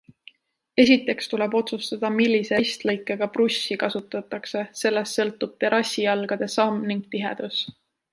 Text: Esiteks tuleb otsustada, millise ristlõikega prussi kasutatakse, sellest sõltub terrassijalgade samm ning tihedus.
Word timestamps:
Esiteks 0.83 1.27
tuleb 1.33 1.57
otsustada, 1.57 2.09
millise 2.15 2.59
ristlõikega 2.61 3.27
prussi 3.35 3.77
kasutatakse, 3.83 4.63
sellest 4.81 5.19
sõltub 5.21 5.53
terrassijalgade 5.65 6.49
samm 6.55 6.81
ning 6.93 7.05
tihedus. 7.17 7.61